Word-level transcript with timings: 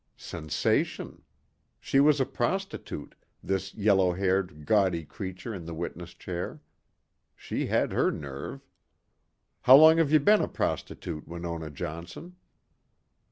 Sensation. 0.17 1.21
She 1.79 1.99
was 1.99 2.19
a 2.19 2.25
prostitute, 2.25 3.13
this 3.43 3.75
yellow 3.75 4.13
haired, 4.13 4.65
gaudy 4.65 5.05
creature 5.05 5.53
in 5.53 5.65
the 5.65 5.75
witness 5.75 6.15
chair. 6.15 6.59
She 7.35 7.67
had 7.67 7.91
her 7.91 8.09
nerve. 8.11 8.65
How 9.61 9.75
long 9.75 9.99
have 9.99 10.11
you 10.11 10.19
been 10.19 10.41
a 10.41 10.47
prostitute, 10.47 11.27
Winona 11.27 11.69
Johnson? 11.69 12.35